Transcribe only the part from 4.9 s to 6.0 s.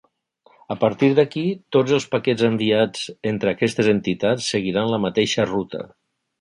la mateixa ruta.